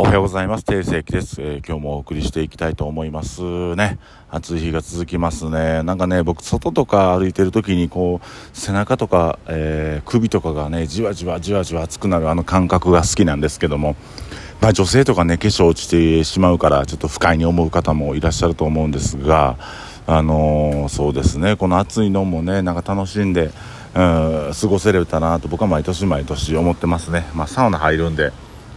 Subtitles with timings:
[0.00, 0.64] おはようございます。
[0.64, 3.42] 定世紀です、えー、今日もお送りしていきたいと思います
[3.74, 3.98] ね。
[4.30, 5.82] 暑い日が続きますね。
[5.82, 8.26] なんかね、僕、外とか歩いてる時に、こう、
[8.56, 13.96] 背中とか、えー、首とかがね、じわじわじわじわ熱くなるあの感覚が好きなんですけども、
[14.60, 19.56] まあ女性とかね、化粧落ちてしまうから、ちょっと不快に思う方もいらっしゃると思うんですが、
[20.06, 23.50] あのー、そうですね、この暑いのもね、なんか楽しんで、
[23.96, 27.26] うん、過ごせれたなと僕は毎年毎年思ってますね。
[27.34, 28.30] まあサウナ入るんで、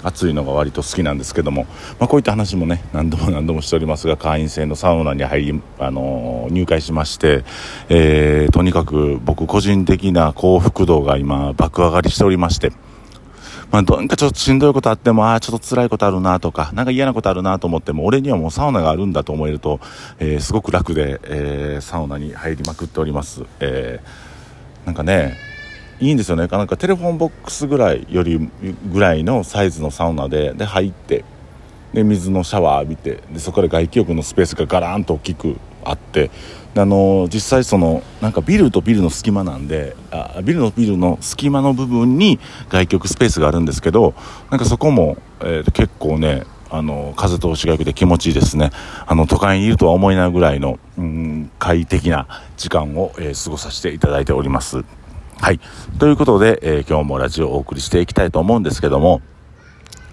[0.03, 1.65] 暑いのが割と好きなんですけども、
[1.99, 7.43] まあ、こういった話もね何度も 何度もしておりますが会員制のサウナに入り、あのー、入会しまして、
[7.89, 12.71] えー、とにかく僕個人的な幸福度が今爆上がりしておりまして。
[13.71, 19.79] まあ、どんかちょっとしんどいことあっても、ああ、ちょっと辛いことあるなとか、なんか嫌なことあるなと思っても、俺にはもうサウナがあるんだと思えると、
[20.19, 23.43] えー、すごく楽で、えー、サウナに入りまくっております。
[23.61, 25.37] えー、なんかね、
[26.01, 28.49] いいんですよねなんかテレフォンボックスぐらいより
[28.91, 31.23] ぐらいのサイズのサウナでで入って
[31.93, 36.31] で水のシャワー浴びてでそこで外気浴のスペースがガランと大きくあって
[36.75, 42.39] あの実際そのなんかビルとビルの隙間なんであビルのビルの隙間の部分に
[42.69, 44.15] 外気浴スペースがあるんですけど
[44.49, 48.71] なんかそこも、えー、結構ねあの風通しが良くて気持ちいいですね
[49.05, 54.85] あの都会にいるとは思えないぐらいの、うん、快適な時間を、えー、過ごさせていただいております。
[55.41, 55.59] はい。
[55.97, 59.23] ということで、えー、今日もラジオをお送りしていきたいと思うんですけども、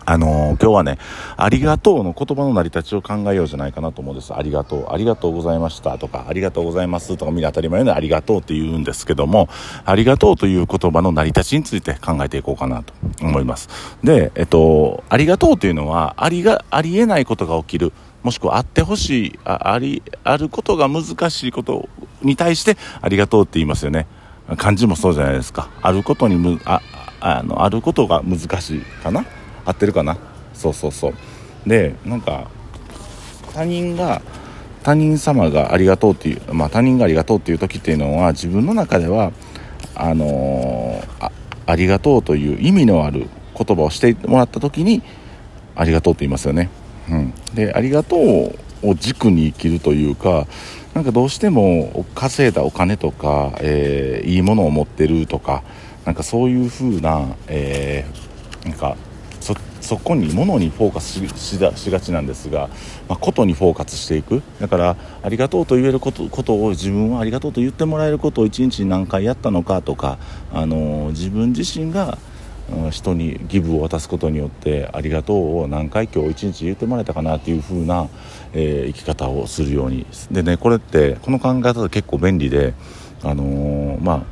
[0.06, 0.98] あのー、今日はね、
[1.36, 4.34] ありがとうの言葉の成り立ちを考えようじゃないかなと思うんです。
[4.34, 9.50] ありがとう、ありがとうございましたとか、ありがとうございますとか、みんな当たり前のありがとうって言うんですけども、
[9.84, 13.68] ありがとうという言葉の成り立ちについて考えていこうかなと思います。
[14.02, 17.92] で、えっと、ありがとうというのは、ありが、ありえないことが起きる。
[18.22, 21.86] もしくはあってほしいあ、あり、あることが難しいこと
[22.22, 24.06] に対して、ありがとうって言いますよね。
[24.56, 25.68] 漢字もそうじゃないですか。
[25.82, 26.80] あることにむあ
[27.20, 29.24] あのあることが難しいかな。
[29.64, 30.16] 合ってるかな。
[30.54, 31.14] そうそうそう。
[31.66, 32.48] でなんか
[33.52, 34.22] 他人が
[34.82, 39.32] 他人様がありがとうっていう、まあ、他人がありがとうっていう時っていうのは自分の中では
[39.94, 41.32] あのー、あ
[41.66, 45.02] ありがとうという意味のある言葉をしてもらった時に
[45.74, 46.70] ありがとうって言いますよね。
[47.10, 50.46] うん、でありがとうを軸に生きるというか
[50.94, 55.62] なんかどうしても稼いだお金とか、えー、いいものを持ってるとか
[56.04, 58.96] なんかそういう風な、えー、なんか
[59.40, 62.68] そそこに物にフォーカスしがちなんですが、
[63.08, 64.42] まあ、ことにフォーカスしていく。
[64.60, 70.18] だからありがとうと言えることことを自分はありがとうと言ってもらえることを一日に何回やったのかとか、
[70.52, 72.18] あのー、自分自身が
[72.90, 78.08] 人にギブを渡すことによってありがとうを何回今日一日言ってもらえたかなっていう風な、
[78.52, 80.06] えー、生き方をするように。
[80.30, 82.74] でねこれってこの考え方結構便利で
[83.22, 84.22] あのー、まあ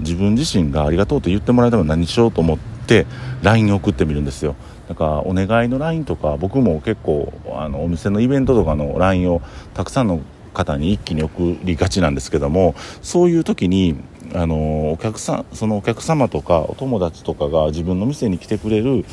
[0.00, 3.06] 自分自身がありがとうと言ってもらえたら何しようと思って
[3.42, 4.54] LINE 送ってみるんですよ。
[4.88, 9.42] だからお願いの LINE とか僕も結構あのお店のイベントとかの LINE を
[9.74, 10.20] たくさんの
[10.54, 13.96] 方に一気に送りがちなんですけどもそういう時に
[14.34, 19.04] あのお客さんそのお客様とかお友達とかが自分の店に来てくれる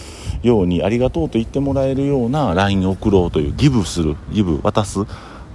[0.43, 5.05] ようにありがとうと言ってもらえるような LINE を送ろうというギブするギブ渡す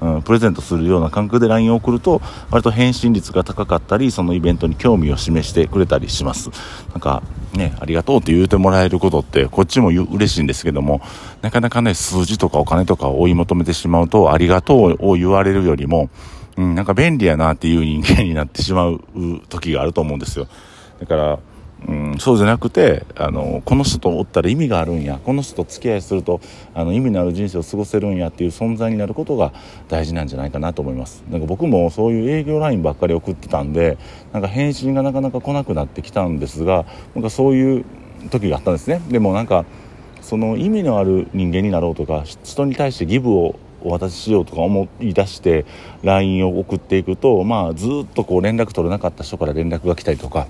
[0.00, 6.50] うん、プレゼントするような感覚で LINE を送ると割と返信率が高かったりそのイベントに興味を示してくれたりします。
[6.92, 7.22] なんか
[7.52, 11.00] ねありがとうって言うてもらえることってこっちも嬉しいんですけども
[11.42, 16.08] なかなかね数字とかお金とかを追い求めてしまうとありがとうを言われるよりも
[16.60, 19.00] うん、なんか便利やなっていう人間になってしまう
[19.48, 20.46] 時があると思うんですよ。
[21.00, 21.38] だから
[21.88, 25.18] うん、そうじゃなくてあのこの人とおったら意味があるんや。
[25.24, 26.42] この人と付き合いすると
[26.74, 29.54] あの意味のある人生を過ごせるんやっていう存在になることが
[29.88, 31.24] 大事なんじゃないかなと思います。
[31.30, 33.96] なんか僕もそういう営業ラインばっかり送ってたんで
[34.34, 36.84] なんか返信がなかなか来なくなってきたんですが
[37.14, 37.84] なんかそういう
[38.30, 39.00] 時があったんですね。
[39.08, 39.64] でもなんか
[40.20, 45.64] その意味のある人間になろうとか人に対してギブをお渡ししようとか思い出して
[46.02, 50.46] LINE を送っていくと、まあ、ずっとこう連絡取れなかった人から連絡が来たりとか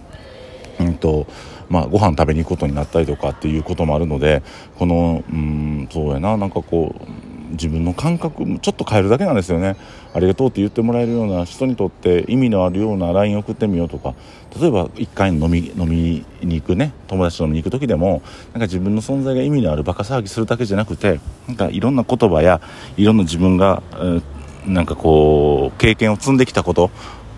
[0.79, 1.27] うんと
[1.69, 4.43] まあ、ご飯食べに行くことになったりとかっていうこともあるので
[4.77, 9.77] このうんそうやななんかこう自分の感覚ちょっと変えるだけなんですよね。
[10.13, 14.15] ありがとうって言ってもらえるような人にとって意味のあるような LINE 送ってみようとか。
[14.59, 16.93] 例えば1回飲み飲みに行くね。
[17.07, 22.61] 友達と飲みに行く時でもなんか自分の存在が意味のあるバカ騒ぎするだけじゃなくてなんかいろんな言葉や
[22.97, 24.23] いろんな自分が、えー、
[24.67, 26.91] なんかこう経験を積んできたこと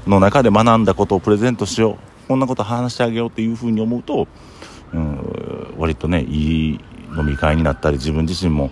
[0.07, 2.29] の中で学んだことをプレゼントしよう。
[2.29, 4.27] こんなこと話してあげようっていうふうに思うと、
[4.95, 6.81] うん、割とねいい
[7.17, 8.71] 飲み会になったり自分自身も、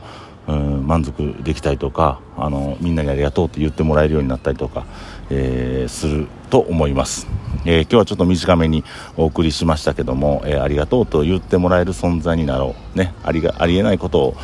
[0.49, 4.87] うん、満足できたりとかあのみんなにありがとうって言ってもらえるようになったりとか、
[5.31, 7.27] えー、すると思います、
[7.65, 8.85] えー、今日はちょっと短めに
[9.17, 12.99] お送りしましたけども、えー、ありがとうと言ってもらえる存在になろう。
[12.99, 14.35] ねありがありえないこと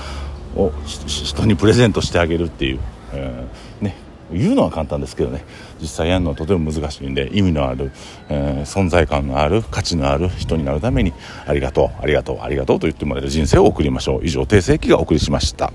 [0.55, 2.81] を人にプレゼントしてあげるっていう、
[3.13, 5.45] えー、ね言うのは簡単ですけどね
[5.81, 7.93] 実際やるのはとても難しいんで意味のある、
[8.29, 11.13] えー、存在感のある価値のある人になるために
[11.47, 15.73] ありがとうありがとうありがとうと言ってもらえる人生を送りましょう以上訂正記がお送りしました。